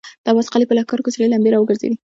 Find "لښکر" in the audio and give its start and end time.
0.77-0.99